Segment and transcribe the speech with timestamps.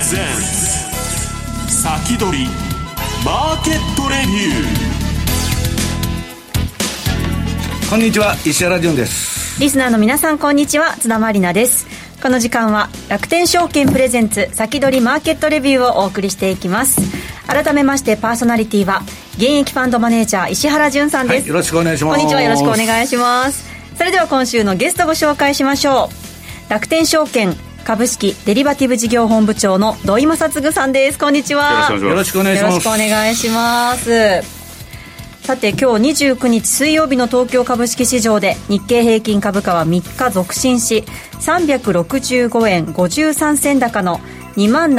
[0.00, 0.14] 先
[2.16, 2.46] 取り
[3.24, 7.90] マーケットレビュー。
[7.90, 9.60] こんにちは石原潤です。
[9.60, 10.94] リスナーの皆さんこんにちは。
[10.98, 11.88] 津田まりなです。
[12.22, 17.00] この時間は楽天証券プレゼンツ先取りマーケットレビューをお送りしていきます。
[17.48, 19.02] 改めましてパーソナリティは
[19.36, 22.16] 現役ファンドマネージャー石原潤さんです、はい、よろしくお願いします。
[22.18, 23.68] こんにちはよろしくお願いします。
[23.96, 26.08] それでは今週のゲストご紹介しましょ
[26.68, 26.70] う。
[26.70, 27.56] 楽天証券
[27.88, 31.18] 株式デリバティブ事業本部長の土井正嗣さんです。
[31.18, 31.90] こんにちは。
[31.90, 32.72] よろしくお願いします。
[32.72, 34.42] よろしくお願いします。
[35.40, 41.04] さて今日29日水曜日の東京株式市場で日経平均株価は3日続伸し
[41.40, 44.18] 365円53銭高の
[44.56, 44.94] 2万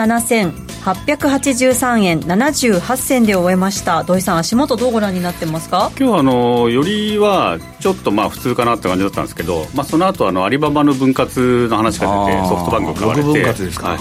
[0.80, 4.04] 7883円78銭で終えました。
[4.04, 5.92] 土井さん足元どうご覧になってますか？
[5.98, 14.00] 今日はあのよりはちょっとまあ普通かなって感じだったんですけど、まあ、その後あのアリババの分割の話が出てソフトバンクを買われて分割ですか、はい。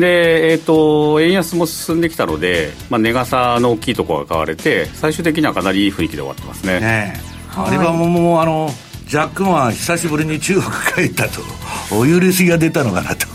[0.00, 6.80] で、えーと、円安も進んできたので、まあ、値傘の大きいところが買われて最終的にはかなりいい雰囲気で終わってますね。
[6.80, 7.20] ね
[7.56, 8.70] アリババもあの
[9.06, 11.40] ジャックマン久しぶりに中国帰ったと
[11.90, 13.26] お許しが出たのかなと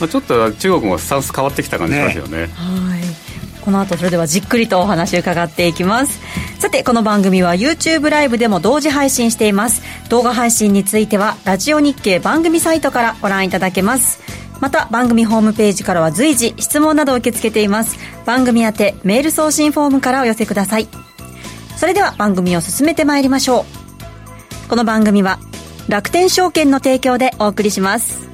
[0.00, 3.00] まあ、ちょっと中国もスタンス変わってきた感じしますよね、ね、はい。
[3.64, 6.20] この後それではじっくりとお話伺っていきます。
[6.58, 9.82] さてこの番組は YouTube ライブでも同時配信しています。
[10.10, 14.20] 動画配信についてはラジオ日経番組サイトからご覧いただけます。
[14.60, 17.98] また番組ホームページからは随時質問などを受け付けています。
[18.26, 20.88] 番組宛てメール送信フォームからお寄せください。
[21.76, 23.64] それでは番組を進めてまいりましょ
[24.66, 24.68] う。
[24.68, 25.38] この番組は
[25.88, 28.33] 楽天証券の提供でお送りします。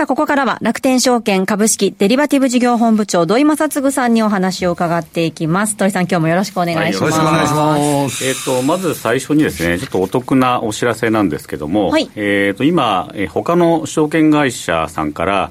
[0.00, 5.76] さあ、ここからは楽天証券株式デリバティブ事業本部長土井正嗣さんにお話を伺っていきます。
[5.76, 7.12] 土井さん、今日もよろしくお願いします。
[7.12, 8.24] はい、よろしくお願いします。
[8.26, 15.50] えっ、ー、と、まず最初にですね、ちょっとお得なお知らせなんですけども、はい、えっ、ー、と、今、えー、他の証券会社さんから、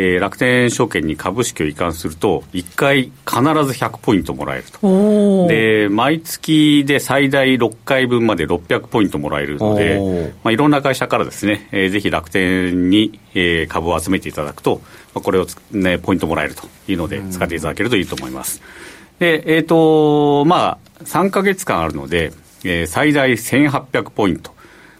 [0.00, 5.48] えー、楽天証券に株式を移管すると、1回必ず100ポイントもらえると。
[5.48, 14.76] で、毎月で最大6回分まで600ポイントもらえるので、まあ、いろんな会社からですね、えー、ぜひ楽天に、えー、株を集めていただくと、
[15.14, 18.62] まあ、これを、ね、ポイントもらえるというので、使っていただけるといいと思います。
[19.18, 22.32] で、えっ、ー、と、まあ、3か月間あるので、
[22.62, 24.56] えー、最大1800ポイント。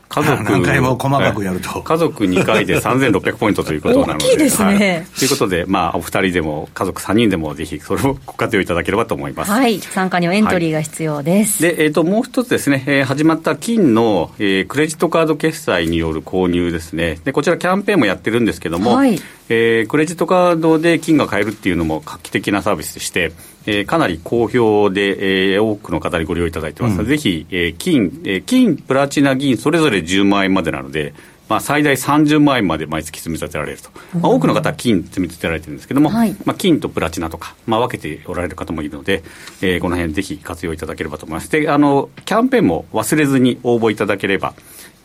[0.09, 4.25] 家族 何回も細かくやると、家族2回で3600ポイントということなので。
[4.27, 9.51] 大きいですね、はい、ということで、まあ、お二人でも家族3人でもぜひそれをご活用いただければと思います。
[9.51, 9.79] はい。
[9.81, 17.19] 参加にはエントリーが必要です、はい、で、えーと、もう一つですね、えー、始まった金の、えー、クレジットカード決済による購入ですね。
[17.25, 23.33] でこちらキャンペーンもやってるんですけども、はい、えー、クレジットカードで金が買えるっていうのも画期的なサービスでして
[23.69, 27.01] えー、かなり好評で、えー、多くの方にご利用いただいてます。
[27.01, 31.13] うん、ぜひ、えー、金、えー、金、プラチナ、銀、それぞれ10万円までなので、
[31.51, 39.23] まあ、最大30万円まで毎月積み立てられると、まあ、多くの方は金積み立てられてるんですけども、はい、まあ、金とプラチナとか、まあ、分けておられる方もいるので、
[39.61, 41.51] えー、この辺ぜひ活用いただければと思います。
[41.51, 44.55] であのキャンペーンも忘れずに応募いただければ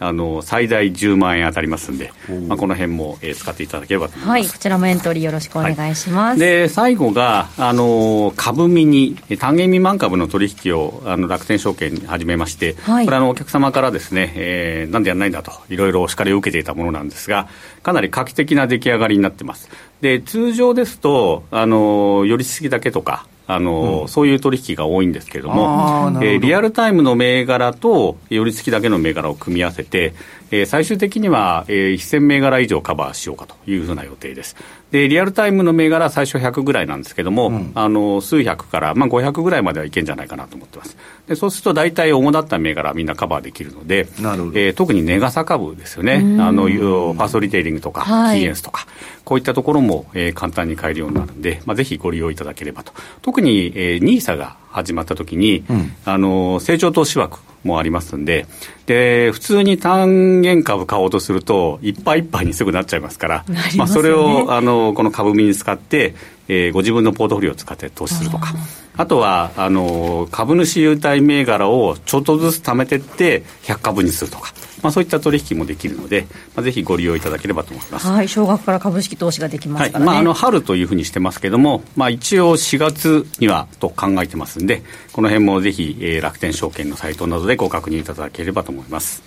[0.04, 2.12] あの最大10万円当たりますんで、
[2.48, 17.48] まあ、この辺も、えー、使っていただければと思います、はい、こちらもエントリーよろしくお願いします、はい、で最後があの株見に単元未満株の取引をあの楽天証券に始めまして、はい、これあのお客様からですね、えー、なんでやらないんだといろいろお叱りを受けていたものなんですが
[17.82, 19.70] かなり画期的な出来上がりになってます。
[20.02, 30.13] で通常ですとあの寄りすぎだけとかあの、うん、そういう取引が多いんですけれども、えー、リアルタイムの銘柄と寄り付きだけの銘柄を組み合わせて、
[30.51, 34.56] えー、最終的には、えー、1000銘柄以上カバーしようかというふうな予定です。
[34.94, 40.95] で、リアルタイムの銘柄は最初100ぐらいなんですけども、うん、あの、数百から、まあ、500ぐらいまではいけんじゃないかなと思ってます。
[41.28, 46.18] で、そうすると大体主だった銘柄はみんなカバーできるので、なるほどえー、特にネガサ株ですよね。
[46.40, 48.86] あの、ファーストリテイリングとか、はい、キーエンスとか、
[49.25, 52.94] こういったところも、えー、簡単に買えるようになるんで、まあ、ぜひご利用いただければと。
[53.24, 58.45] 特に、えー、ニーサが始まったときに、うん、あの、成長投資枠、もありますんで、
[58.86, 66.15] で、普通に単元株買おうとすると、いっぱいいっぱいにすぐなっちゃいますから、まね、まあ、それを、あの、この株見に使って、
[66.48, 68.54] えー、ご自分のポートフォリオを使って投資するとか、
[68.98, 74.54] あとは、あの、株主優待銘柄をちょっとずつ貯めていって、100株にするとか、
[74.84, 78.08] まあ、そういった取引もできるので、まあ、ぜひご利用いただければと思います。
[78.08, 80.06] はい、少額から株式投資ができますからね。
[80.06, 84.84] はい、まあ、あの、春というふうにしてますけれども、まあ、一応4月にはと考えてますんで、
[85.14, 89.24] この辺もぜひ、えー、楽天証券のサイトなどでご確認いただければと思います。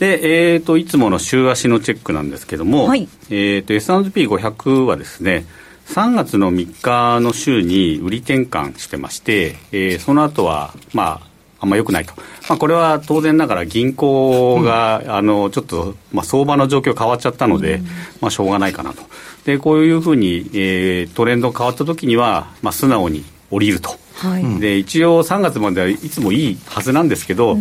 [0.00, 5.46] で、えーと、いつもの週足のチェックなんですけども、はい、えーと、S&P500 はですね、
[5.86, 11.33] 3月の3日の週に売り転換してまして、えー、その後は、まあ、
[11.64, 12.12] あんま良くないと、
[12.48, 17.84] まあ、これは当然ながら銀行が、うん、あのちょっと、まあ、相場の状況変わっちゃったので、うん、
[18.20, 19.02] まあ、しょうがないかなと、
[19.44, 24.03] でこういうふうに、えー、トレンド変わったときには、まあ、素直に降りると。
[24.14, 27.56] はい、で一応3月まではいつもいいはずなんですけど、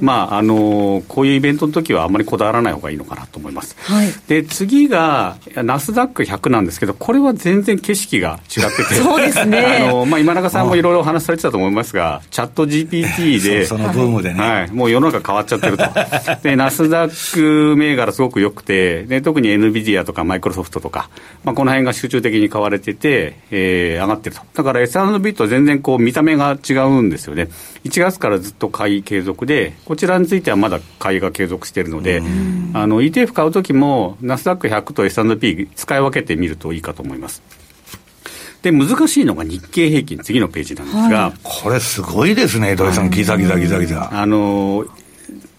[0.00, 8.94] まああのこういうイベントの時はあんまりこだわらない方がいいのかなと思います、はい、で次がナスダック100なんですけどこれは全然景色が違ってて。
[8.94, 13.66] そうですねあの、まあ、今中さんもいろいろお話されてたと思いますがチャット GPT で。
[13.66, 15.84] そのブームでね、はい、もう世の中変わっちゃってると。
[16.42, 21.08] でナスダック銘柄すごく良くてで特に NVIDIA とかマイクロソフトとか、
[21.44, 24.42] まあ、この辺が集中的に買われてて、えー、上がってると。
[24.54, 27.48] だから S&P と全然こう見た目が違うんですよね。
[27.84, 32.22] 1月からずっと買い継続で、こちらについてはまだ買いが継続しているので、
[32.74, 37.42] あの ETF 買うときも、ナスダック100と S&P 使い分けてみるといいかと思います。
[38.62, 41.02] で、難しいのが日経平均、次のページなんですが。
[41.02, 44.10] はい、これすごいですね、土井さん、ギザギザギザギザ。
[44.12, 44.84] あの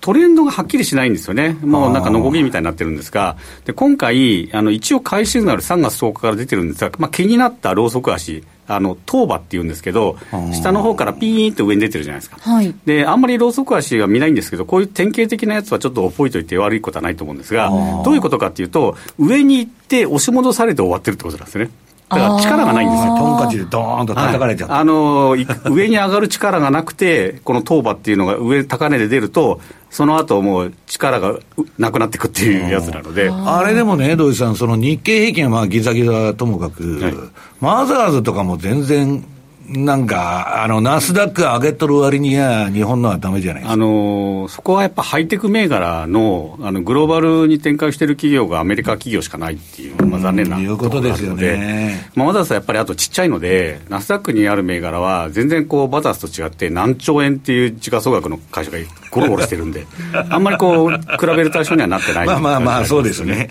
[0.07, 10.15] トレンドがはっきりしないんですよね、もうなんかのこぎみたいになってるんですが、で今回、あの一応、買いシグナル3月10日から出てるんですが、まあ、気になったローソク足、あの、当場っていうんですけど、
[10.53, 12.37] 下の方からピーンと上に出てるじゃないですか。
[12.39, 17.69] はい、で、あんまりローソク足は見ないんですけど、こういう典型的なやつはちょっと覚えといて悪いことはないと思うんですが、
[18.05, 21.69] どういうことかっていうと、上に行って押し戻されて終わってるってことなんですね。
[22.09, 23.15] だから力がないんですよ。
[23.17, 25.35] トンカチでドーンと叩かれちゃう、はい、あの、
[25.69, 29.59] 上に上がる力がなくて、この当場っていうのが上、高値で出ると、
[29.89, 31.37] その後もう力が
[31.77, 33.29] なくなっていくっていうやつなので。
[33.29, 37.13] あれでもね、土井さん、その日経平均はまあギザギザともかく、はい、
[37.59, 39.25] マザーズとかも全然
[39.69, 43.73] なんか、あの、ナスダック上げとる割には、日本のはだめじゃないですか。
[43.73, 52.09] あの、そこはやっぱハイテク銘柄の、あの、グローバルに展開している企業がアメリカ企業しかないっていう、まあ残念ないうことですよね。
[52.15, 58.77] まあ、わざわざやっぱりあとちっちゃいので、ナスダックにある銘柄は、全然こう、バザースと違って何兆円っていう時価総額の会社が
[59.11, 59.85] ゴロゴロしてるんで、
[60.29, 63.49] あんまりこう、比べる対象にはなってない、 まあまあまあ、そうですね。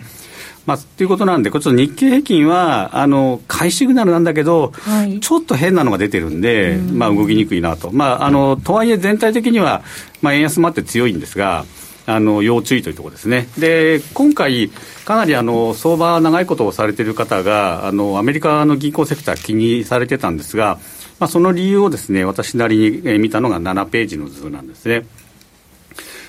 [0.67, 7.93] まあ、ということなんで、こっちの日経平均は、あの、買いシグナルなんだけど、はい、ちょっと変なのが出てるんで、うん、まあ、動きにくいなと。
[7.93, 9.83] まあ、あの、とはいえ全体的には、
[10.23, 11.65] まあ、円安もあって強いんですが、
[12.07, 13.49] あの、要注意というところですね。
[13.59, 14.71] で、今回、
[15.05, 20.79] かなりあの、相場長いことをされている方が、あの、アメリカの銀行セクター気にされてたんですが、
[21.19, 25.07] まあ、その理由をですね、私なりに見たのが7ページの図なんですね。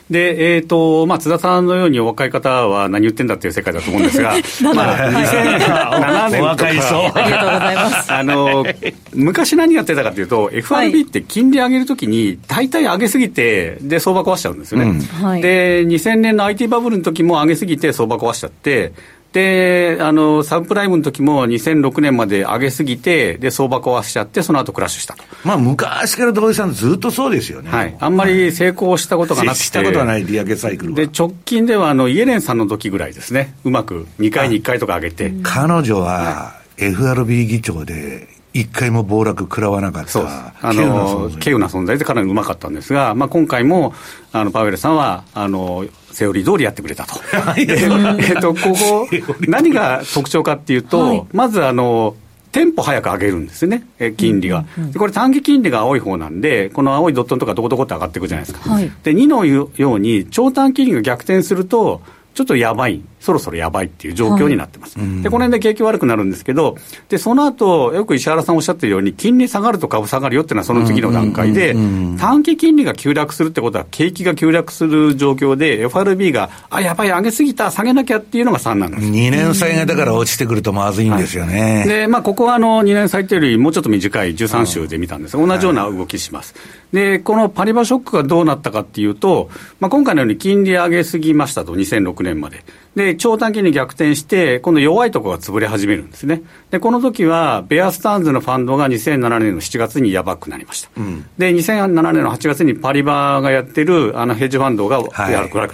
[0.10, 4.34] で、えっ、ー、と、まあ、津田さんのようにお若い方は何言ってんだっていう世界だと思うんですが、
[4.74, 8.14] まあ、2007年とか、ありがとうございます。
[8.14, 8.66] あの、
[9.14, 14.86] 昔何やってたかというと、FRB って金利上げるときに、大体上げすぎて、で、相場壊しちゃうんですよね。
[14.86, 18.94] うん、で、2000年の IT バブルの時も上げすぎて相場壊しちゃって、
[19.38, 25.24] で、あの、サブプライムの時も2006年まで上げすぎて、で、相場壊しちゃって、その後クラッシュしたと。
[25.44, 27.70] まあ、昔から土井さんずっとそうですよね。
[27.70, 27.96] はい。
[28.00, 29.64] あんまり成功したことがなくて。
[29.66, 33.54] したことはない、利上げサイクルで、直近では、あの、イエレンさんの時ぐらいですね。
[33.64, 35.32] うまく2回に1回とか上げて。
[35.44, 38.28] 彼女は、FRB 議長で、
[38.60, 40.10] 一回も暴落食らわなかった。
[40.10, 41.98] そうあの、稀有な存在。
[41.98, 43.94] でかなりうまかったんですが、まあ、今回も、
[44.32, 47.20] あの、パウエルさんは、あの、セオリー通りやってくれたと。
[47.58, 49.08] えっと、ここ、
[49.48, 52.16] 何が特徴かっていうと、はい、まず、あの、
[52.52, 53.86] テンポ早く上げるんですね、
[54.18, 58.70] 金利が、うんうん、これ、短期金利が青い方なんで、この青いドットとかどこどこって上がっていくじゃないですか。
[58.72, 62.02] はい、で、2のように、長短金利が逆転すると、
[62.34, 64.98] ちょっとやばい、そろそろやばいっていう状況になってます。
[64.98, 66.78] はい、で、この辺で景気悪くなるんですけど、
[67.10, 71.76] で、その後、よく石原さんおっしゃってるように、金利下がると株下がるよっていうのはその次の段階で、
[72.18, 79.04] 短期金利が急落するってことは、景気が急落する状況で、FRB が、あ、やばい、上げすぎた、下げなきゃっていうのが3なんです。
[79.04, 81.80] 2年債がだから落ちてくるとまずいんですよね。
[81.80, 86.56] はい、で、まあ、ここはあの、2年債っていうよりもうちょっと短い13週で見たんですが、同じような動きします。
[86.94, 92.64] で、このパリバショックがどうなったかっていうと、まあ、今回のように金利上げすぎましたと、2006年まで。
[92.98, 96.42] で、長短期に逆転して、今度弱いところが潰れ始めるんですね。
[96.72, 100.90] で、この時は、ベアスターンズのファンドが2007年の7月にやばくなりました。
[100.98, 105.60] うん、で、2007年の8月にパリバがやってる、あの、ヘッジファンドが悪くなった。
[105.60, 105.70] はい、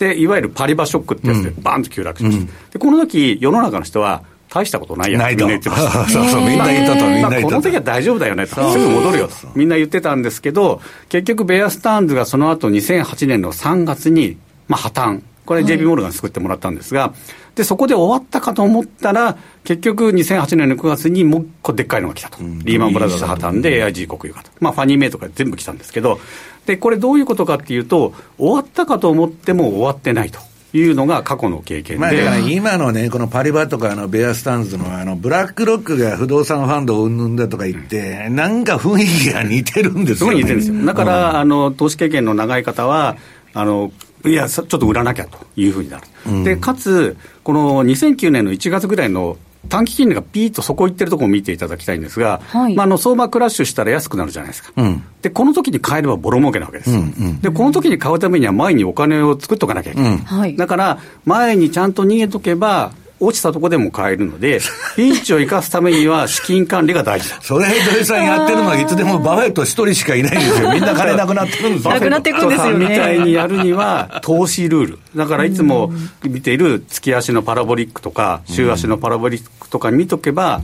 [0.00, 2.42] で、いわゆるパリバショックってやつで、バーンと急落しました。
[2.42, 6.06] うん、で、この時、世の中の人は、大したことないやんな言ってました。
[6.10, 7.46] そうそう、みんな言ったと、みんな言ったと。
[7.46, 15.20] この時は大丈夫だよねと、すぐ戻るよと、みんな言ってたんですけど、結局、ベアスターンズがその後2008年の3月に、まあ、破綻。
[15.44, 17.12] これ JP モルガン作ってもらったんですが、
[17.54, 22.38] で、そこで終わったかと思ったら、結局2008年の9月にもう一個でっかいのが来たと。
[22.40, 24.50] リーマンブラザーズ破綻で AIG 国有化と。
[24.60, 26.18] まあ、ファニーメイとか全部来たんですけど、
[26.66, 30.40] で、これどういうことかっていうと、終わったかと思っても終わってないと。
[30.76, 40.84] いうのが過去の経験で、まあ、今のね、このパリバとかあのベアスタンズのあのブラックロックが不動産ファンドをうんぬんだとか言って、なんか雰囲気が似てるんですよ、ね、すごい似てるんですよ。
[40.84, 43.16] だから、うん、あの投資経験の長い方は、
[43.52, 43.92] あの
[44.24, 46.06] いや、ちょっと売らなきゃというふうになる。
[46.26, 49.36] うん、で、かつ、この2009年の1月ぐらいの
[49.68, 62.92] 短期金利がピーッと底行ってるところを見ていただきたいんですが、はい、まあ、あの相場クラッシュしたら安くなるじゃないですか、うん、でこの時に買えればボロ儲けなわけです、うんうん、でこの時に買うためには前にお金を作っとかなきゃいけない、うん、だから前にちゃんと逃げとけば、
[63.24, 64.60] 落ちたとこでも買えるので、
[64.96, 67.38] ピンチを生かすためには資金管理が大事だ。
[67.40, 70.72] それ、土井さんやってるのはいつでもバフェット一人しかいないんですよ。
[70.72, 71.94] みんな金なくなってるんですよ。
[71.94, 72.88] なくなっていくんですよね。
[72.88, 74.98] みたいにやるには、投資ルール。
[75.16, 80.62] だからいつも見ている月足のパラボリックとか、週足のパラボリックとか見とけば、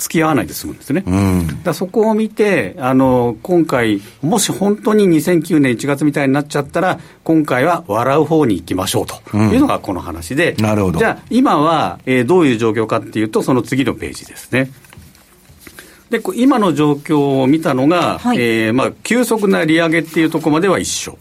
[0.00, 1.04] 付き合わないで済むんですね。
[1.06, 10.98] うん、だそこを見て、あの、今回、もし本当に2009年1月みたいになっちゃったら、今回は笑う方に行きましょうというのがこの話で、うん、なるほど。
[10.98, 14.70] じゃあ、今は、えー、どういう状況かっていうと、その次のページですね。
[16.08, 21.18] で、今の状況を見たのが、はい、えー、まあ、急速な利上げっていうところまでは一緒。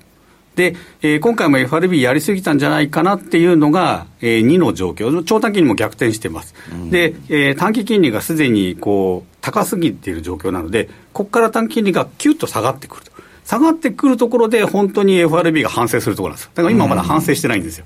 [0.56, 6.54] で、えー、今回も FRB やりすぎたんじゃないかなっていうのが、えー、2の状況、長短金利も逆転してます。
[6.72, 13.12] うん、で、えー、短期金利がすでにこう高すぎている状況なので、ここから短期金利がキュッと下がってくると。
[13.46, 16.52] 下がってくるところで、本当に FRB が反省するところなんです。
[16.54, 17.86] だから今まだ反省してないんですよ。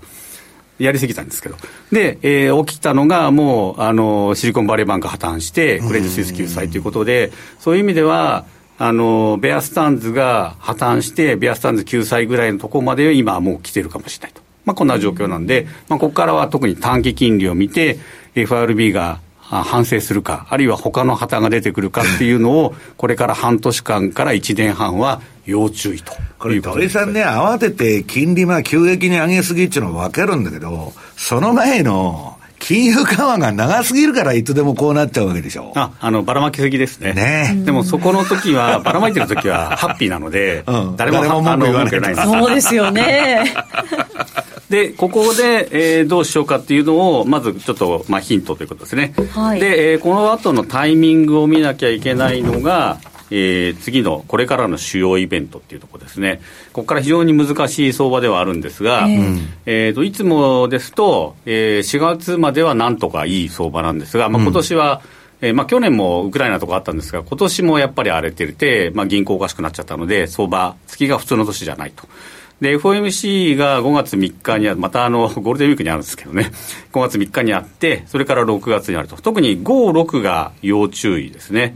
[0.79, 1.55] やりすぎたんですけど。
[1.91, 8.45] で、えー、起きたのが、もう、あの、シリコンバレーバンク破綻して、クレジットスイス救済ということで、そういう意味では、
[8.85, 17.97] あのベアスタンズが破綻して、ベアスタンズ救済ぐらいのところまで今はもう来てるかもしれないと、まあ、こんな状況なんで、まあ、ここからは特に短期金利を見て、
[18.35, 32.32] FRB が反省するか、あるいは他の旗が出てくるかっていうのを、これから半年間から1年半は要注意とこれ、鳥さんね、慌てて金利、まあ、急激に上げすぎっていうのは分かるんだけど、その前の
[32.63, 35.73] 金融緩和が長すぎるからいつでもこうなっちゃうわけでしょ。
[35.75, 37.11] あ、あの、ばらまきすぎですね。
[37.11, 42.21] ねでもそこの時は、ばらまいてる時はハッピーなので、うん、誰も文句言わないです。
[42.23, 43.53] そうですよね。
[44.69, 49.13] で、ここで、えー、どうしようかっていうのを、まずちょっと、まあ、ヒントということですね。
[49.33, 52.97] はい、で、えー、この後のタイミングを見なきゃいけないのが、
[53.35, 56.39] えー、次のこれからの主要イベントっていうところですね、
[56.71, 65.01] ここから非常に難しい相場ではあるんですが、えー、えーといつもですと、えー、4月まではなんとかいい相場なんですが、まあ今年は、
[65.41, 72.07] うん、えー、まあ、去年もウクライナとかあったんですが、今年もやっぱり荒れてて、まあ、銀行おかしくなっちゃったので、相場、月が普通の年じゃないと。
[72.63, 76.49] で、FOMC が5月3日にあまたあの、ゴールデンウィークにあるんですけどね、
[76.93, 79.17] 5月3日にあって、それから6月にあると。
[79.17, 79.63] 特に5、
[80.01, 81.73] 6が要注意ですね。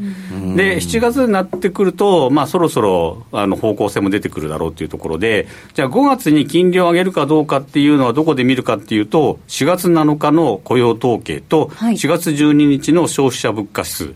[0.55, 11.65] で、7月になってくると、まあ、そろそろ、あの、方向性も出てくるだろうというところで、じゃあ5月に金利を上げるかどうかっていうのはどこで見るかっていうと、4月7日の雇用統計と、
[11.97, 14.13] 4月12日の消費者物価指数。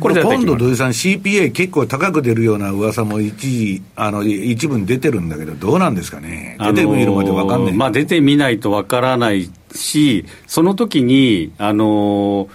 [0.00, 6.09] これで今度土井さん CPA 結構高く出るような噂も一時、あの、一部に出てるんだけど、どうなんですか？
[6.18, 6.56] ね。
[6.58, 7.74] 出てみるまで分かんない。
[7.74, 12.48] まあ、出てみないと分からないし、その時に、あの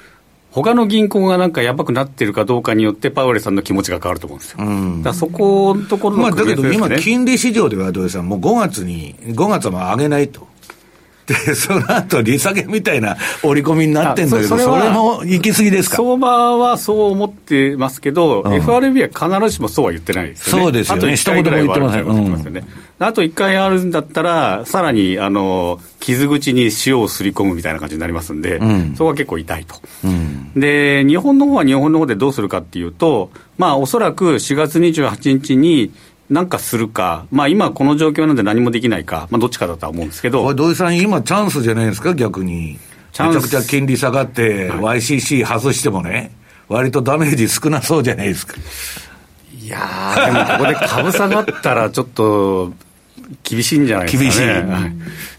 [0.51, 4.57] 他の銀行がなんかやばくなってるかどうかによって、パウエルさんの気持ちが変わると思うんですよ。
[4.59, 10.47] うん、だそこのところの、ね、まあ、だけど今、金利市場では土井さん、もう5月に、5月は上げないと。
[11.27, 15.97] で、 その後利下げみたいな織り込みになってんだけど、それも行き過ぎですか？
[15.97, 20.63] 相場はそう思ってますけど、うん、FRB は必ずしもそうは言ってないですよね。
[20.63, 21.15] そうですよね。
[21.15, 22.03] 一言も言ってません。
[22.05, 22.63] うん、
[22.99, 35.91] あと1回あるんだったら、さらに、あの、傷口に塩をすり込むみたいな感じになりますんで、うん、そこは結構痛いと、うん、で、日本の方は日本の方でどうするかっていうと、まあ、おそらく4月28日に、
[36.29, 40.43] なんかするか、まあ今この状況なんで何もできないか、まあどっちかだとは思うんですけど。
[40.43, 42.79] これ土井さん、今チャンスじゃないですか、逆に。
[43.19, 46.31] めちゃくちゃ金利下がって、YCC 外してもね、
[46.67, 48.55] 割とダメージ少なそうじゃないですか。
[49.61, 52.73] いやー、でもここで株下がったらちょっと
[53.43, 54.29] 厳しいんじゃないですかね。
[54.29, 54.47] 厳しい。
[54.47, 54.95] はい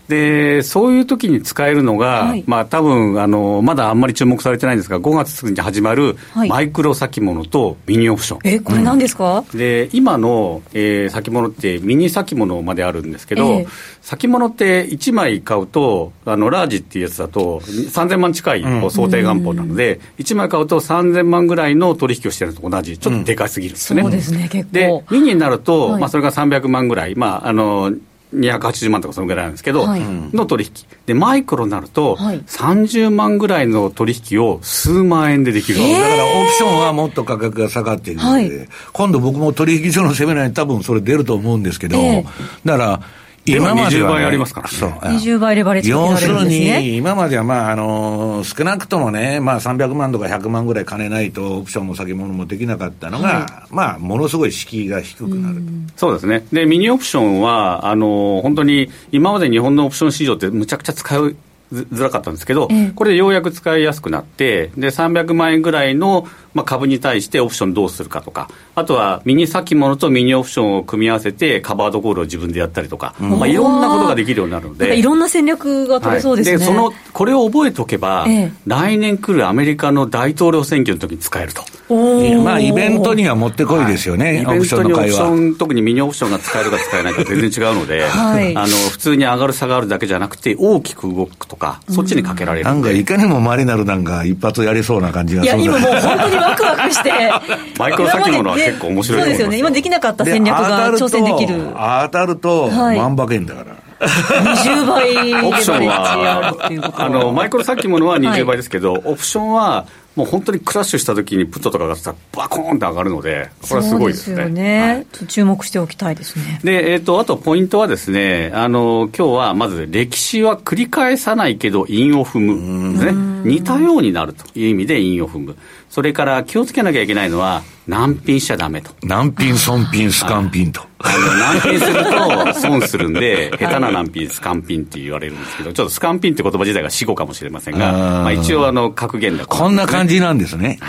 [0.08, 6.16] で、そういう時に使えるのが、はい、まあ多分あのまだあんまり注目されてないんですが、5月に始まる
[6.48, 8.38] マイクロ先物とミニオプション。
[8.38, 13.68] はい、え、これ何ですか、うん、で、今の、えー、先物ってミニ先物まであるんですけど、えー、
[14.02, 24.02] 先物って1枚買うと、あのラージっていうやつだと3000万近い想定元本なので、うん、1枚買うと3000万ぐらいの取引をしてるのと同じ、ちょっとでかすぎるんですよね。
[24.02, 24.72] うん、そうですね、結構。
[24.72, 27.92] で、ミニになると、はい、まあそれが300万ぐらい、まああの、
[28.36, 30.72] 280万とかそのぐらいなんですけど、はい、の取引。
[31.06, 43.00] でマイクロになると、はい、30万ぐらいの取引を数万円でできる、だからオプションはもっと価格が下がっているので、はい、今度僕も取引所のセミナーに多分それ出ると思うんですけど、えー、だから
[43.46, 44.90] 今までは、ね、20倍ありますから、ね、そう。
[44.90, 55.62] 20倍レバレッジ要するに、今まではまあ、あの、少なくともね、まあ300万とか100万ぐらい金ないと、オプションも先物もできなかったのが、はい、まあ、ものすごい敷居が低くなる
[55.96, 56.44] そうですね。
[56.52, 61.36] で、ミニオプションは、あの、本当に、今まで日本のオプション市場ってむちゃくちゃ使う
[61.72, 74.98] づらかったんですけど、これでようやく使いやすくなって、で、300万円ぐらいの、まあ、株に対してオプションどうするかとか、あとはミニ先物とミニオプションを組み合わせて、カバードコールを自分でやったりとか、うん、まあ、いろんなことができるようになるので。
[74.98, 76.56] いろんな戦略が取れそうですね。
[76.56, 81.62] はい、で、その、これを覚えておけば、ええ、来年来るアメリカの大統領選挙の時に使えると。
[81.88, 92.64] まあ、イベントにはもってこいですよね、はい、イベントにオプション、特にミニオプションが使えるか使えないか全然違うので、 はい、あの、普通に上がる下がるだけじゃなくて、大きく動くとか、そっちにかけられる。
[92.64, 95.60] なんか、いかにもマリナルなんか一発やりそうな感じがする。
[95.60, 97.10] いや、今もう本当にワクワクして、
[97.78, 99.58] マイクロ先物は結構面白いそうですよね。
[99.58, 101.68] 今できなかった戦略が挑戦できる。
[101.74, 103.76] 当たると、万馬券だから。
[103.98, 114.36] 20倍オプションは、あの、マイクロ先物は20倍ですけど、オプションは、もう本当にクラッシュしたときにプットとかがさバコーンって上がるので、これはすごいですね。
[114.36, 116.58] すよね、はい、注目しておきたいですね。
[116.64, 123.04] で、えっ、ー、と、あとポイントはですね、あの、今日はまず歴史は繰り返さないけど、韻を踏む。
[123.04, 123.12] ね。
[123.46, 125.56] 似たようになるという意味で韻を踏む。
[125.88, 128.90] それから気をつけなきゃいけないのは、難品しちゃだめと。
[129.04, 130.82] 難品、損品、スカン品と。
[130.98, 140.80] あの、難品すると損するんで、下手なナンピン、スカンピンって言われるんですけど、ちょっとスカンピンって言葉自体が死語かもしれませんが、まあ一応あの、格言だこんな感じなんですね。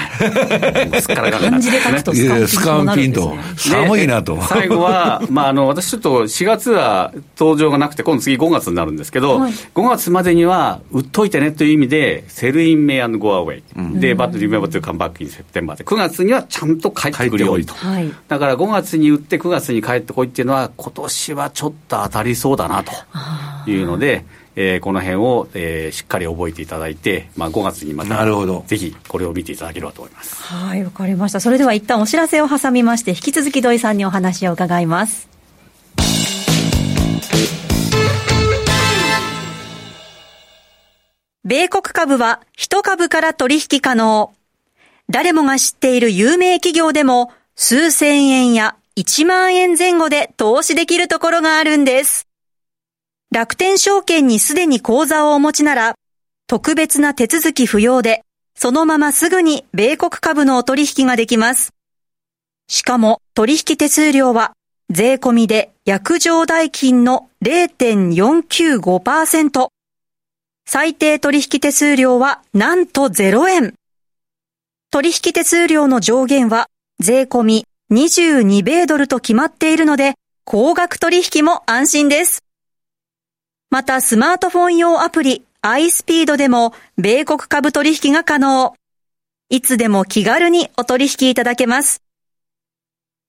[1.00, 2.14] すっからかん漢字で書くと
[2.48, 3.38] スカンピンと。
[3.58, 4.42] 寒いなと。
[4.42, 14.00] 最後は、まああの、私ちょっと4月は登場がなくて、今度次5月になるんですけど、はい、5月までには売っといてねという意味で、 sell in May, go away。
[14.00, 17.74] で、 but remember to come back in September で、9月にはちゃんと帰ってくるようにと。
[18.30, 22.92] だから5月に売って9月に帰ってこいっていうのは、今年はちょっと当たりそうだなと。
[23.70, 28.64] いうので、えー、この辺を、えー、しっかり覚えていただいて、まあ、5月にまたなるほど。
[28.66, 30.42] ぜひこれを見ていただければと思います。
[30.42, 31.40] はいわかりました。
[31.40, 35.28] それでは一旦お知らせを挟みまして引き続き土井さんにお話を伺います。
[41.44, 44.34] 米国株は一株から取引可能
[45.10, 52.28] 誰もが知っている有名企業でも数千円や1万円前後で投資できるところがあるんです。
[53.32, 55.96] 楽天証券にすでに口座をお持ちなら、
[56.48, 58.24] 特別な手続き不要で、
[58.56, 61.74] そのまますぐに米国株のお取引ができます。
[62.68, 64.54] しかも取引手数料は
[64.90, 69.68] 税込みで約定代金の0.495%。
[70.66, 73.77] 最低取引手数料はなんと0円。
[74.90, 76.68] 取引手数料の上限は
[77.00, 82.42] 税込み22米ドルと決まっているので、高額取引も安心です。
[83.70, 88.76] またスマートフォン用アプリ iSpeed でも米国株取引が可能。
[89.50, 92.02] いつでも気軽にお取引いただけます。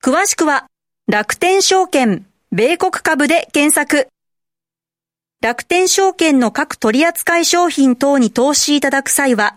[0.00, 0.66] 詳しくは
[1.08, 4.08] 楽天証券米国株で検索。
[5.42, 9.56] 楽天証券の各取扱商品等に投資いただく際は、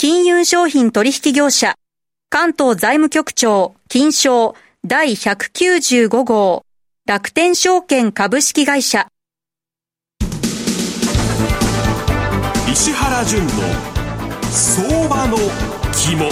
[0.00, 1.74] 金融商品取引業者、
[2.30, 4.54] 関東財務局長、金賞
[4.86, 6.62] 第195号、
[7.04, 9.08] 楽天証券株式会社。
[12.70, 13.50] 石原淳の
[14.52, 15.36] 相場の
[15.92, 16.30] 肝。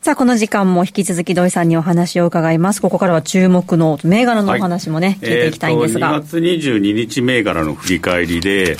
[0.00, 2.80] さあ、この時間も引き続き土井さんにお話を伺います。
[2.80, 6.08] ここからは注目の銘柄のお話もね、はい、聞いていきたいんですが。
[6.08, 8.78] えー、2月22日銘柄の振り返りで、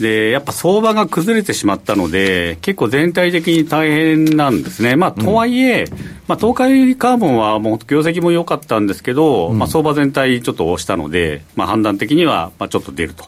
[0.00, 4.96] で、やっぱ相場が崩れてしまったので、結構全体的に大変なんですね。
[4.96, 13.24] まあ、とはいえ、うん、まあ、東海カーボンはもう業績も良かったんですけど、うん、まあ、相場全体ちょっと押したので、まあ、判断的には、まあ、ちょっと出ると。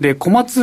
[0.00, 0.60] で、小松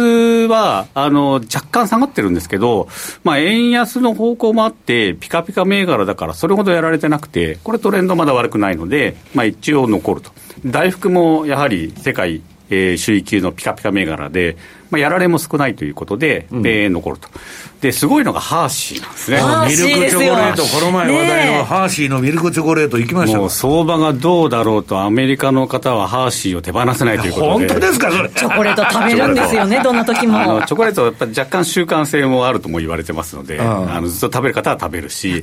[0.49, 2.89] は、あの、若干下がってるんですけど、
[3.23, 10.31] まあ、円安の方向もあって、ピカピカ銘柄だから、それほどやられてなくて、これトレンドまだ悪くないので、まあ、一応残ると。
[10.65, 14.57] 大福もやはり世界、えー、首位級のピカピカ銘柄で、
[14.91, 17.29] まあ、やられも少ないということで、うん、えー、残ると。
[17.81, 19.37] で、すごいのがハーシーなんですね。
[19.37, 27.51] ミルクチョコレート、この前話題のハーシーのミルクチョコレート行きましたもう相場がどうだろうと、アメリカの方はハーシーを手放せないということで。
[27.51, 28.29] 本当ですか、それ。
[28.29, 30.39] チョコレート食べるんですよね、どんな時も。
[30.39, 35.41] あのチョコレートはやっぱり若干習慣性もあるとも言われてますので、あのずっと食べる方は食べるし、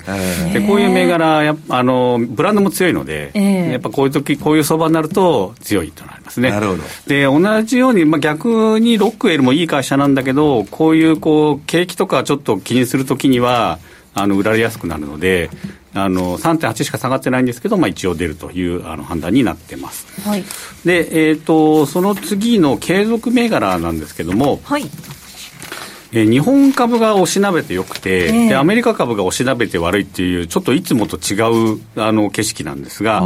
[0.52, 3.32] でこういう銘柄やあの、ブランドも強いので、
[3.72, 6.50] やっぱこういう時こういう相場になると強いとなりますね。
[6.50, 6.82] なるほど。
[7.08, 13.78] で、同じように、まあ、逆にロックルもいい会社なんだけど、こういうこう景気とかちょっと気にするときには、
[14.14, 15.50] あの売られやすくなるので、
[15.94, 20.06] あの3.8しか下がってないんですけど、まあ、一応出るというあの判断になってます。
[20.28, 20.44] はい、
[20.84, 24.84] で、えーと、その次の継続銘柄なんですけども、はい
[26.12, 31.34] えー、日本株が押しなべてよくて、えー、で、アメリカ株が押しなべて悪いっていう、ちょっといつもと違
[31.74, 33.22] うあの景色なんですが、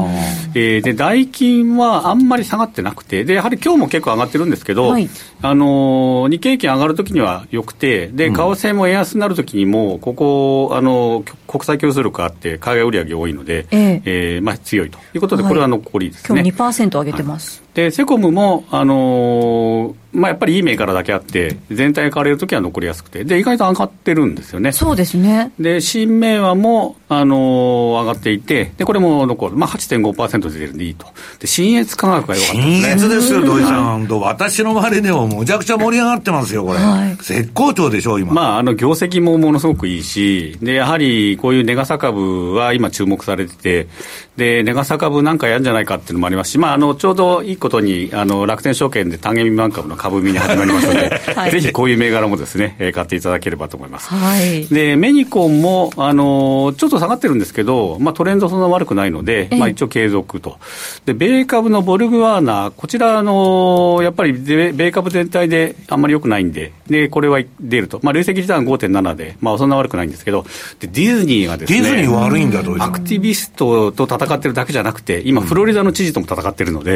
[0.54, 5.08] えー、で、代金はあんまり下がってなくて、で、やはり今日も結構上がってるんですけど、はい、
[5.42, 16.40] あの日経平均上がるときにはよくて、で、為替も円安になるときにも、ここ、あの、国際競争力があって、海外売上多いので、えー、えー、まあ、強いということで、これは残りですね。
[16.40, 17.60] はい、今日2%上げてます。
[17.60, 24.72] はい、で、セコムも、あのーまあ、やっぱりいい銘柄だけあって、全体が買われるときは残りやすくて、で、意外と上がってるんですよね。
[24.72, 25.52] そうですね。
[25.58, 29.56] で、新銘和も、あのー、上がっていて、で、これも残る。
[29.56, 31.06] まあ、8.5%出てるんでいいと。
[31.38, 32.80] で、新越科学が良かったですね。
[32.82, 34.06] 新越ですよ、土井さん。
[34.06, 36.78] 私の周りでもむちゃくちゃ盛り上がってますよ、これ。
[36.78, 38.34] はい、絶好調でしょ、今。
[38.34, 43.88] まあ、あの、業績もものすごくいいし、で、やはり、こういうネガサ株は今注目されてて、
[44.36, 54.08] で、ネガサ株なんかやるんじゃないかっていうのもありますし、まあ、あの、ちょうどいいことに、あの、楽天証券で単元未満株の株見に始まりますので、はい、ぜひこういう銘柄もですね、買っていただければと思います。
[54.08, 60.58] はい、で、メニコンも、あの、ちょっと下がってるんですけど、まあ、トレンドそんな悪くないので、まあ、一応継続と。
[61.04, 68.00] で、米株のボルグワーナー、こちら、あの、やっぱり米株全体であんまり良くないんで、で、これは出ると。
[68.02, 70.46] まあ、累積リターン5.7で、まあ、そんな悪くないんですけど、
[70.80, 76.94] で、ディズニーがですね、ディズニー悪いんだ、アクティビストと戦ってるだけじゃなくて、今、フロリダの知事とも戦ってるので、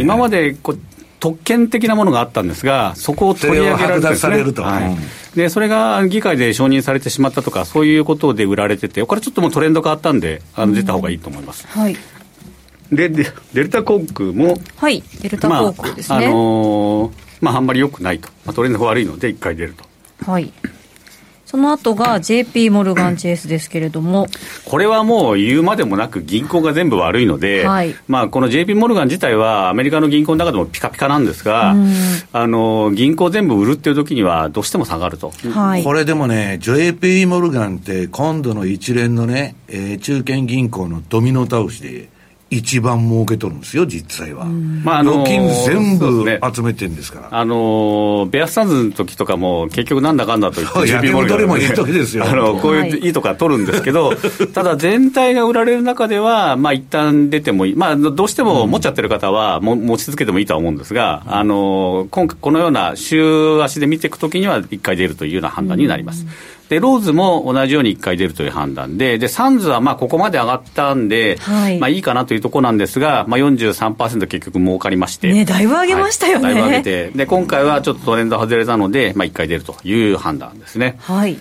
[0.00, 0.74] 今までこ
[1.22, 4.98] 特権的なものがあったんですが、そこを取り上げられてですね、は
[5.34, 11.68] い、でそれが議会で承認されてしまったとか、そういうことで売られてて、これちょっともうトレンド変わったんで、あの出た方がいいと思います。
[11.76, 11.96] うん、はい。
[12.90, 16.16] でデルタ航空も、はい、デルタ航空ですね。
[16.18, 19.84] まあ、あのー、まあ、あんまり良くないと、まあ、トレンドが悪いので、一回出ると。
[20.30, 20.52] はい。
[21.52, 24.26] その後が JP モルガンチェイスですけれども。
[24.64, 31.74] これはもう言うまでもなく銀行が全部悪いので、はい、まあこの JP モルガン自体はアメリカの銀行の中でもピカピカなんですが、
[32.32, 35.30] あの、銀行全部売るっていう時にはどうしても下がると。
[35.52, 42.08] はい、これでもね、JP モルガンって今度の一連のね、えー、中堅銀行のドミノ倒しで、
[42.52, 44.44] 一番儲けとるんですよ、実際は。
[44.44, 47.28] まあ、あのー、預金全部集めてるんですから。
[47.30, 52.24] あのー、ベアスタンズの時とかも、結局なんだかんだと言って、焼き戻りもいい時ですよ。
[52.28, 54.12] あの、こういういいとか取るんですけど、
[54.52, 57.74] ただ全体が売られる中では、まあ一旦出てもいい。
[57.74, 66.26] まあ、どうしても持っちゃってる方は、も持ち続けてもいいとは思うんですが、あのー、今回このような週足で見ていくときには、一回出るというような判断になります。
[66.72, 75.30] で、ローズも同じように1回出るという判断で、で、サンズはまあここまで上がったんで、はい、まあいいかなというところなんですが、まあ43%結局儲かりまして。
[75.30, 76.46] ね、だいぶ上げましたよね。
[76.46, 80.96] はい、だいぶ上げて、で、今回はちょっとトレンド外れたので、まあ1回出るという判断ですね。
[81.00, 81.36] はい。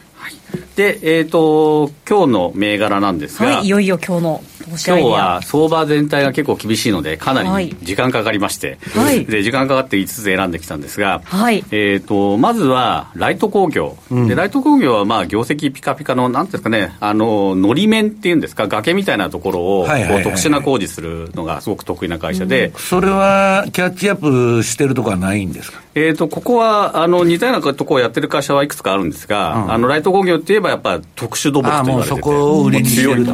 [0.76, 19.86] で、えっ、ー、と、今日の銘柄なんですが、はい、いよいよ今日の今日は相場全体が結構厳しいので、かなり時間かかりまして、はい、で時間かかって5つ選んできたんですが、はい、えーと、まずはライト工業、うん、でライト工業はまあ業績ピカピカの、なんですかね、あののり面っていうんですか、崖みたいなところを、
[20.24, 24.16] 特殊な工事するのがすごく得意な会社で、うん、それはキャッチアッ
[24.58, 25.82] プしてるとこはないんですか？
[25.94, 33.34] えーと、ここはあの似たようなところをやってる会社はいくつかあるんですが、うん、あのライト工業っていえば、やっぱ特殊土木と言われてて、そこを売りにしてると。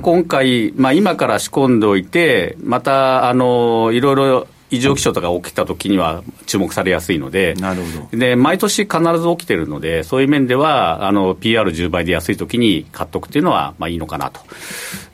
[0.00, 14.40] 今回、まあ、今から仕込んでおいて、また、あの、いろいろ異常気象とか起きたときには注目されやすいので、なるほどで毎年必ず起きてるので、そういう面では、PR10 倍で安いときに買っとくっていうのは、まあいいのかなと。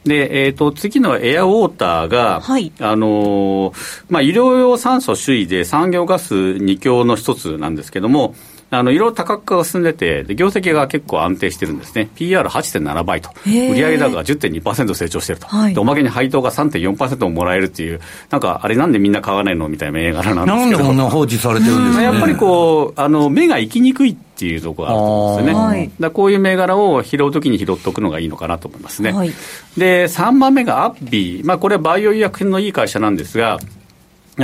[0.04, 3.74] で、えーと、次のエアウォーターが、はい、あの
[4.08, 8.34] まあ、医療用酸素首位で産業ガス2強の一つなんですけども、
[8.70, 12.08] あの、いろいろ多角化が進んでて、で業績が結構安定してるんですね。
[12.14, 13.30] PR8.7 倍と。
[13.44, 15.80] 売上高が10.2%成長してると、はい、で。
[15.80, 20.54] おまけに配当が3.4%ももらえるっていう、なんか、あれなんでみんな買わないのみたいな銘柄なんですけど。
[20.54, 25.66] なんでこんな放置されてるんですか、ね、やっぱりこう、あの、目が行きにくいっていうところがあると思うんですよね。
[25.66, 29.10] はい、だこういう銘柄を拾うときに拾っておくのがいいのかなと思いますね。
[29.10, 29.32] はい、
[29.76, 31.46] で、3番目がアッビー。
[31.46, 33.58] まあ、これはバイオ医薬品のいい会社なんですが、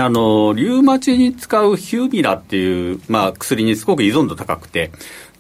[0.01, 4.91] あの、リウマチに使うヒューミラっていう、まあ、薬にすごく依存度高くて、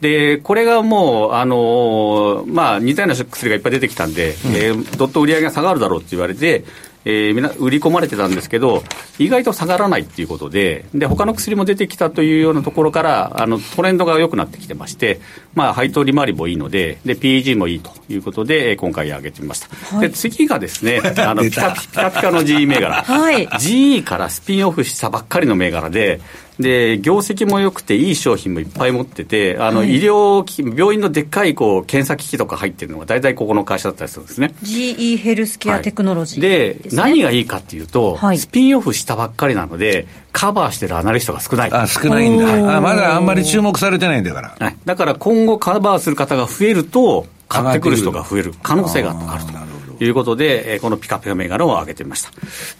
[0.00, 6.64] で、これがもう、あのまあ、似たような薬がいっぱい出てきたんで、うん、えー、どっと売り上げが下がるだろうって言われて、
[7.08, 8.82] えー、みな売り込まれてたんですけど、
[9.20, 15.20] 意外と下がらないっていうことで、で他の薬も出てきたというようなところから、あのトレンドが良くなってきてまして、
[15.54, 19.68] まあ、配当利回りもいいので、で PEG もいいということで、今回上げてみました。
[19.96, 26.20] はい、で次がですね、 あのピカピカピカの GE 銘柄、はい、GE からスピンオフしたばっかりの銘柄で、
[26.58, 34.54] で業績も良くていい商品もいっぱい持っててあの、医療機器病院のでっかいこう検査機器とか入ってるのが大体ここの会社だったりするんですね。
[34.62, 41.72] GE ヘルスケアテクノロジーで、ね、何がいいかっていうと、はい、スピンオフしたばっかりなのでカバーしてるアナリストが少ない。
[41.72, 42.76] あ少ないんだ。
[42.76, 52.30] あまだあんまり注目されてないんだから、はい、だから今後カバーする方が増えると買ってくる人が増える可能性があるということで、えー、このピカピカ銘柄を上げてみました。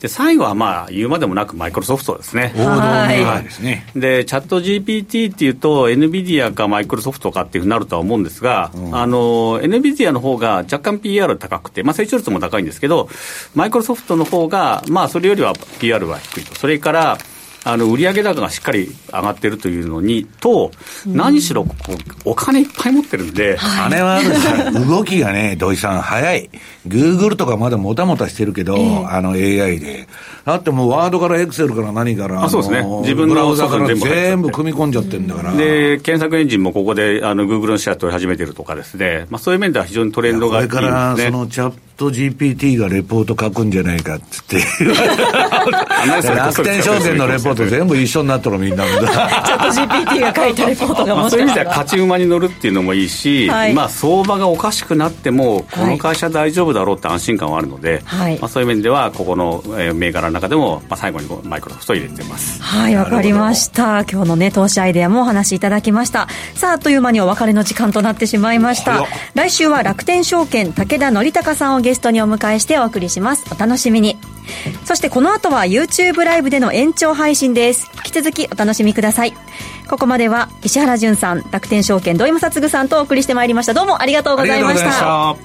[0.00, 2.52] で、最後はまあ、言うまでもなくマイクロソフトですね。
[2.57, 2.64] 王道
[3.09, 3.87] 銘柄ですね。
[3.94, 13.09] で、チャット GPT っていうと、NVIDIA かマイクロソフトかっていうふうになるとは思うんですが、うん、あの、NVIDIA の方が若干 PR 高くて、まあ、成長率も高いんですけど、
[13.55, 16.55] マイクロソフトの方が、まあ、それよりは PR は低いと。
[16.55, 17.18] それから、
[17.66, 20.70] あの売上高がしっかり上がってるというのにと、
[21.05, 21.74] 何しろこ
[22.24, 24.20] お金いっぱい持ってるんで、あれは
[24.88, 26.48] 動きがね、土井さん、早い、
[26.87, 30.07] グーグルとかまだもたもたしてるけど、えー、あの AI で、
[30.44, 32.85] だってもうワードからエクセルから何からあそうですね。
[33.02, 35.52] 自分のブラウザから全部組み込んじゃってるんだから。
[35.52, 44.59] で検索エンジンもここであのグーグルのシェア取り始めてるとかですね、まあ、そういう面では非常にトレンドがいい、ね、これからそのチャット GPT がレポート書くんじゃないかっつって。
[46.35, 48.85] 楽天証券のレポート全部一緒になったのみんな。
[48.87, 59.62] チャット GPT が書いたレポートがもしかしたら、そういう意味では勝ち馬に乗るっていうのもいいし、はい、まあ相場がおかしくなってもこの会社大丈夫だろうって安心感はあるので、はい、まあ、そういう面ではここの
[59.94, 62.62] 銘柄の中でも、まあ、最後にマイクロソフトを入れてます。
[62.62, 64.04] はいわかりました。
[64.04, 66.28] 今日のね投資アイデアもお話しいただきました。
[66.54, 69.06] さああっという間にお別れの時間となってしまいました。
[69.35, 73.44] 来週は楽天証券武田則孝さんをゲストにお迎えしてお送りします。
[73.55, 74.18] お楽しみに。
[74.85, 77.88] そしてこの後は YouTube ライブでの延長配信です。
[77.99, 79.35] 引き続きお楽しみください。
[79.88, 83.75] ここまでは石原潤さん楽天証券土井正嗣さんとお送りしてまいりました。
[83.75, 85.37] どうもありがとうございました。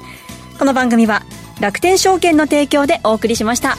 [0.57, 1.21] この番組は
[1.59, 3.77] 楽天証券の提供でお送りしました。